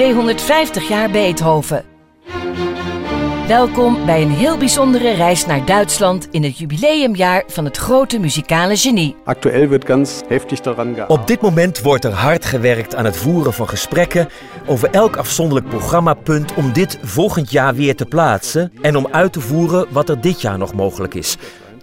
[0.00, 1.84] 250 jaar Beethoven.
[3.48, 8.76] Welkom bij een heel bijzondere reis naar Duitsland in het jubileumjaar van het grote muzikale
[8.76, 9.16] genie.
[9.24, 11.18] Aktuell wird ganz heftig daran gearbeitet.
[11.18, 14.28] Op dit moment wordt er hard gewerkt aan het voeren van gesprekken
[14.66, 19.40] over elk afzonderlijk programmapunt om dit volgend jaar weer te plaatsen en om uit te
[19.40, 21.36] voeren wat er dit jaar nog mogelijk is.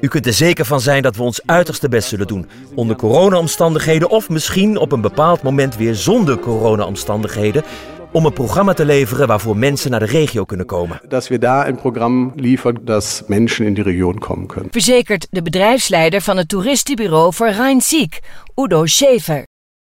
[0.00, 2.46] U kunt er zeker van zijn dat we ons uiterste best zullen doen.
[2.74, 7.64] Onder corona-omstandigheden of misschien op een bepaald moment weer zonder corona-omstandigheden.
[8.12, 11.00] Om een programma te leveren waarvoor mensen naar de regio kunnen komen.
[11.08, 14.70] Dass wir da ein Programm liefern, dass Menschen in die Region kommen können.
[14.70, 18.18] Verzekert de bedrijfsleider van het toeristenbureau voor Rhein-Sieg,
[18.54, 19.42] Udo Schäfer.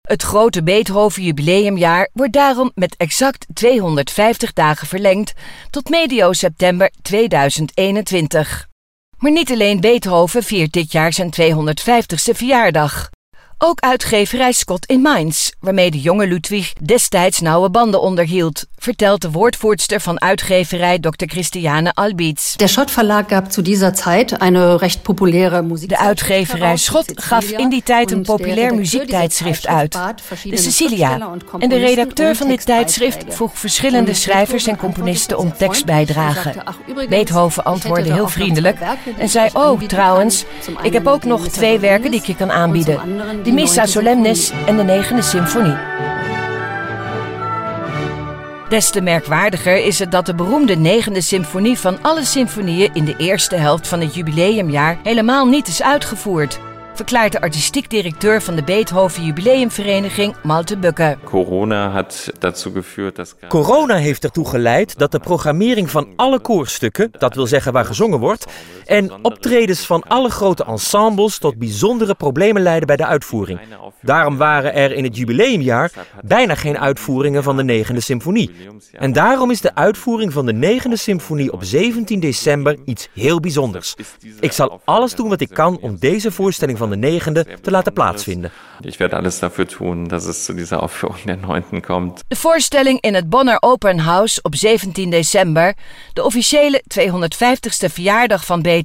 [0.00, 5.32] Het grote Beethoven jubileumjaar wordt daarom met exact 250 dagen verlengd
[5.70, 8.68] tot medio september 2021.
[9.18, 13.10] Maar niet alleen Beethoven viert dit jaar zijn 250ste verjaardag.
[13.62, 19.30] Ook uitgeverij Scott in Mainz, waarmee de jonge Ludwig destijds nauwe banden onderhield, vertelt de
[19.30, 21.26] woordvoerster van uitgeverij Dr.
[21.26, 22.56] Christiane Albitz.
[22.56, 25.88] Der Schott Verlag gab zu dieser Zeit eine recht populäre Musik.
[25.88, 29.98] De uitgeverij Schott gaf in die tijd een populair muziektijdschrift uit,
[30.42, 31.38] de Cecilia.
[31.58, 36.54] En de redacteur van dit tijdschrift vroeg verschillende schrijvers en componisten om tekstbijdragen.
[37.08, 38.78] Beethoven antwoordde heel vriendelijk
[39.18, 40.44] en zei: Oh, trouwens,
[40.82, 43.00] ik heb ook nog twee werken die ik je kan aanbieden:
[43.50, 45.76] de Missa Solemnis en de Negende Symfonie.
[48.68, 53.14] Des te merkwaardiger is het dat de beroemde negende symfonie van alle symfonieën in de
[53.16, 56.60] eerste helft van het jubileumjaar helemaal niet is uitgevoerd,
[56.94, 61.16] verklaart de artistiek directeur van de Beethoven Jubileumvereniging Malte Bukke.
[61.24, 67.10] Corona hat dazu geführt, dass Corona heeft ertoe geleid dat de programmering van alle koorstukken,
[67.18, 68.46] dat wil zeggen waar gezongen wordt,
[68.90, 73.60] en optredens van alle grote ensembles tot bijzondere problemen leiden bij de uitvoering.
[74.02, 75.90] Daarom waren er in het jubileumjaar
[76.22, 78.50] bijna geen uitvoeringen van de negende symfonie.
[78.92, 83.94] En daarom is de uitvoering van de negende symfonie op 17 december iets heel bijzonders.
[84.40, 87.92] Ik zal alles doen wat ik kan om deze voorstelling van de negende te laten
[87.92, 88.50] plaatsvinden.
[88.82, 92.22] Ich werde alles dafür tun, dass es zu dieser Aufführung der Neunten kommt.
[92.28, 95.74] De voorstelling in het Bonner Open House op 17 december,
[96.12, 98.79] de officiële 250ste verjaardag van Beethoven,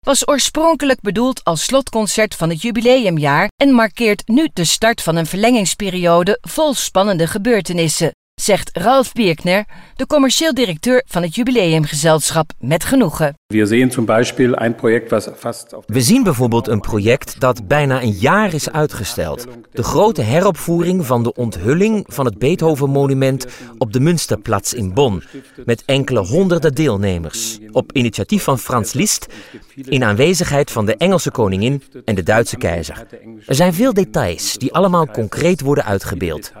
[0.00, 5.26] was oorspronkelijk bedoeld als slotconcert van het jubileumjaar en markeert nu de start van een
[5.26, 8.10] verlengingsperiode vol spannende gebeurtenissen,
[8.40, 13.37] zegt Ralf Birkner, de commercieel directeur van het jubileumgezelschap, met genoegen.
[13.50, 17.68] Wir sehen zum Beispiel ein Projekt, was fast auf We zien bijvoorbeeld een project dat
[17.68, 19.46] bijna een jaar is uitgesteld.
[19.72, 23.46] De grote heropvoering van de onthulling van het Beethoven-monument
[23.78, 25.22] op de Münsterplatz in Bonn.
[25.64, 27.58] Met enkele honderden deelnemers.
[27.70, 29.26] Op initiatief van Frans Liszt,
[29.74, 33.06] in aanwezigheid van de Engelse koningin en de Duitse keizer.
[33.46, 36.52] Er zijn veel details die allemaal concreet worden uitgebeeld.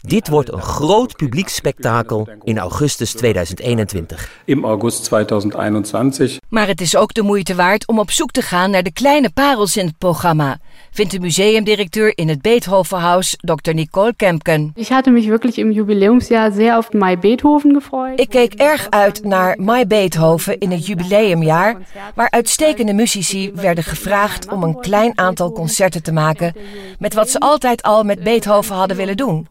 [0.00, 4.30] Dit wordt een groot publiek spektakel in augustus 2021.
[4.44, 6.23] im August 2021.
[6.48, 9.30] Maar het is ook de moeite waard om op zoek te gaan naar de kleine
[9.30, 10.58] parels in het programma,
[10.94, 13.74] vindt de museumdirecteur in het Beethovenhaus, Dr.
[13.74, 14.72] Nicole Kempken.
[14.76, 18.20] Ich hatte mich wirklich im Jubiläumsjahr sehr auf My Beethoven gefreut.
[18.20, 21.76] Ik keek erg uit naar My Beethoven in het jubileumjaar,
[22.14, 26.52] waar uitstekende muzici werden gevraagd om een klein aantal concerten te maken
[26.98, 29.48] met wat ze altijd al met Beethoven hadden willen doen.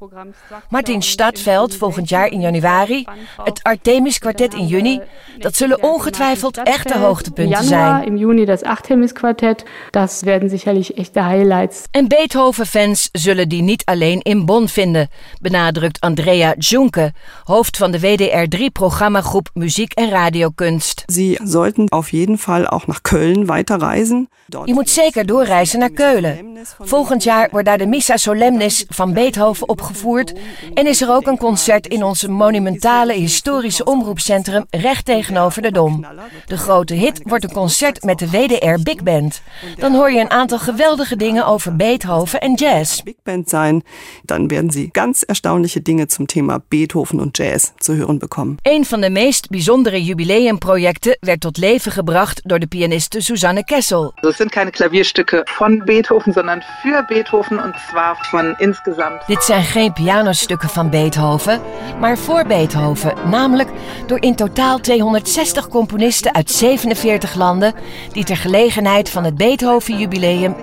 [0.69, 3.05] Martin Stadveld volgend jaar in januari,
[3.43, 5.01] het Artemis Quartet in juni,
[5.37, 8.05] dat zullen ongetwijfeld echte hoogtepunten zijn.
[8.05, 9.63] im Juni das Artemis Quartett.
[9.91, 11.83] Das werden sicherlich echte Highlights.
[11.91, 15.09] En Beethoven-fans zullen die niet alleen in Bonn vinden,
[15.41, 17.13] benadrukt Andrea Junke,
[17.43, 21.03] hoofd van de WDR3-programmagroep Muziek en Radiokunst.
[21.05, 24.29] Sie sollten auf jeden Fall auch nach Köln weiterreisen.
[24.65, 26.57] Je moet zeker doorreizen naar Keulen.
[26.79, 30.33] Volgend jaar wordt daar de Missa Solemnis van Beethoven opgevoerd
[30.73, 36.05] en is er ook een concert in onze monumentale historische omroepcentrum recht tegenover de Dom.
[36.45, 39.41] De grote hit wordt een concert met de WDR Big Band.
[39.77, 43.01] Dan hoor je een aantal geweldige dingen over Beethoven en jazz.
[43.01, 43.83] Big Band sein,
[44.23, 48.57] dann werden Sie ganz erstaunliche Dinge zum Thema Beethoven und Jazz zu hören bekommen.
[48.63, 54.11] Een van de meest bijzondere jubileumprojecten werd tot leven gebracht door de pianiste Susanne Kessel.
[54.15, 59.43] Also es sind keine Klavierstücke von Beethoven, sondern für Beethoven und zwar von insgesamt Dit
[59.43, 61.61] zijn geen pianostukken van Beethoven,
[61.99, 63.69] maar voor Beethoven, namelijk
[64.07, 67.73] door in totaal 260 componisten uit 47 landen
[68.11, 70.55] die ter gelegenheid van het Beethoven-jubileum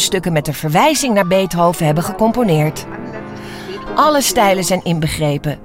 [0.00, 2.86] pianostukken met een verwijzing naar Beethoven hebben gecomponeerd.
[3.94, 5.58] Alle stijlen zijn inbegrepen: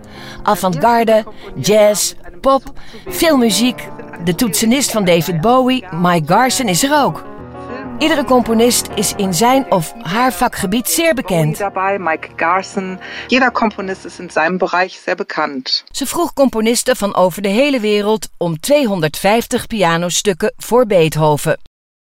[0.43, 1.23] avant-garde,
[1.55, 2.63] jazz, pop,
[3.09, 3.87] filmmuziek.
[4.23, 7.23] De toetsenist van David Bowie, Mike Garson, is er ook.
[7.99, 11.57] Iedere componist is in zijn of haar vakgebied zeer bekend.
[11.57, 12.99] Dabei Mike Garson.
[13.27, 15.83] Jeder Komponist ist in seinem Bereich sehr bekannt.
[15.91, 21.57] Ze vroeg componisten van over de hele wereld om 250 pianostukken voor Beethoven.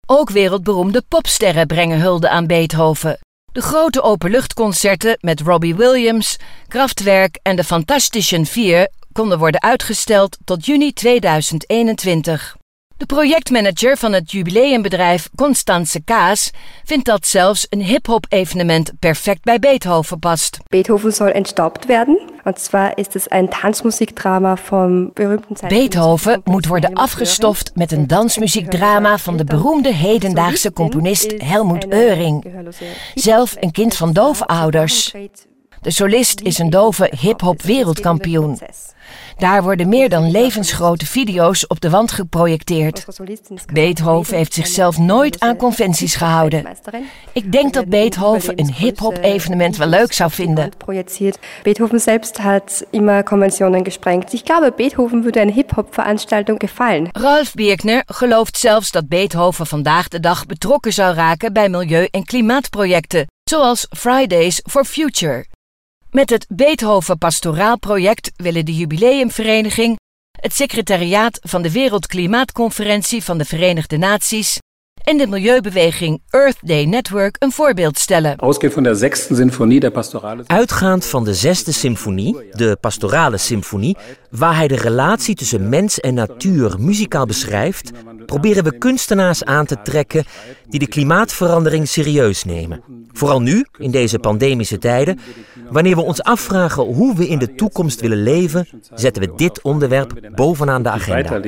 [0.06, 3.18] Ook wereldberoemde popsterren brengen hulde aan Beethoven.
[3.52, 6.36] De grote openluchtconcerten met Robbie Williams,
[6.68, 12.59] Kraftwerk en de Fantastischen Vier konden worden uitgesteld tot juni 2021.
[13.00, 16.50] De projectmanager van het jubileumbedrijf Constance Kaas
[16.84, 20.58] vindt dat zelfs een hip-hop evenement perfect bij Beethoven past.
[20.68, 22.20] Beethoven soll entstaubt werden.
[22.44, 29.18] Und zwar ist es ein Tanzmusikdrama vom berühmten Beethoven moet worden afgestoft met een dansmuziekdrama
[29.18, 32.44] van de beroemde hedendaagse componist Helmut Euring.
[33.14, 35.14] Zelf een kind van dove ouders.
[35.80, 38.58] De solist is een dove hip-hop wereldkampioen.
[39.36, 43.06] Daar worden meer dan levensgrote video's op de wand geprojecteerd.
[43.72, 46.66] Beethoven heeft zichzelf nooit aan conventies gehouden.
[47.32, 50.70] Ik denk dat Beethoven een hip-hop evenement wel leuk zou vinden.
[51.62, 54.32] Beethoven selbst hat immer Konventionen gesprengt.
[54.32, 57.08] Ich glaube, Beethoven würde eine Hip-Hop-Veranstaltung gefallen.
[57.12, 62.24] Ralf Birkner gelooft zelfs dat Beethoven vandaag de dag betrokken zou raken bij milieu- en
[62.24, 65.46] klimaatprojecten, zoals Fridays for Future.
[66.10, 69.98] Met het Beethoven Pastoraal Project willen de Jubileumvereniging,
[70.40, 74.58] het secretariaat van de Wereldklimaatconferentie van de Verenigde Naties
[75.10, 78.36] en de milieubeweging Earth Day Network een voorbeeld stellen.
[78.36, 80.42] Ausgehend van de zesde symfonie der pastorale.
[80.46, 83.96] Uitgaand van de zesde symfonie, de pastorale symfonie,
[84.30, 87.90] waar hij de relatie tussen mens en natuur muzikaal beschrijft,
[88.26, 90.24] proberen we kunstenaars aan te trekken
[90.68, 92.82] die de klimaatverandering serieus nemen.
[93.12, 95.18] Vooral nu, in deze pandemische tijden,
[95.70, 100.30] wanneer we ons afvragen hoe we in de toekomst willen leven, zetten we dit onderwerp
[100.34, 101.40] bovenaan de agenda.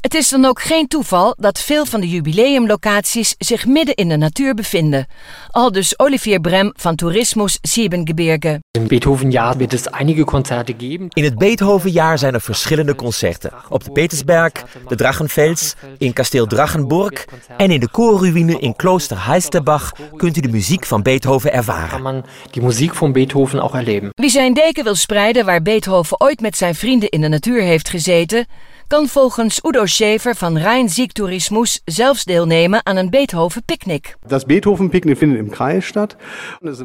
[0.00, 4.16] Het is dan ook geen toeval dat veel van de jubileumlocaties zich midden in de
[4.16, 5.06] natuur bevinden.
[5.50, 8.60] Aldus Olivier Brem van Tourismus Siebengebirge.
[8.70, 11.06] In Beethovenjahr wird es einige Konzerte geben.
[11.08, 13.52] In het Beethovenjaar zijn er verschillende concerten.
[13.68, 14.52] Op de Petersberg,
[14.88, 17.24] de Drachenfels, in kasteel Drachenburg
[17.56, 22.02] en in de koorruïne in klooster Heisterbach kunt u de muziek van Beethoven ervaren.
[22.02, 24.10] Man die Musik von Beethoven auch erleben.
[24.14, 27.88] Wie zijn deken wil spreiden waar Beethoven ooit met zijn vrienden in de natuur heeft
[27.88, 28.46] gezeten,
[28.90, 34.16] kan volgens Udo Schäfer van Rhein Sieg Tourismus zelfs deelnemen aan een Beethoven picknick.
[34.26, 36.16] Das Beethoven-Picknick findet im Kreis statt.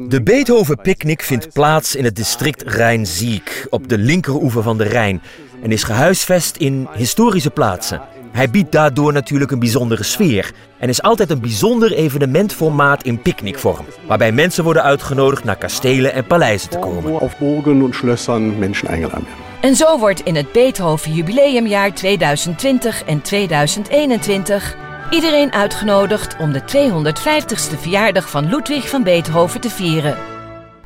[0.08, 5.22] De Beethoven Picnic vindt plaats in het district Rijn-Ziek, op de linkeroever van de Rijn,
[5.62, 8.00] en is gehuisvest in historische plaatsen.
[8.32, 13.86] Hij biedt daardoor natuurlijk een bijzondere sfeer en is altijd een bijzonder evenementformaat in picknickvorm,
[14.06, 17.02] waarbij mensen worden uitgenodigd naar kastelen en paleizen te komen.
[17.02, 19.45] Wo auf Burgen und Schlössern Menschen eingeladen werden.
[19.66, 24.76] En zo wordt in het Beethoven jubileumjaar 2020 en 2021
[25.10, 30.16] iedereen uitgenodigd om de 250ste verjaardag van Ludwig van Beethoven te vieren.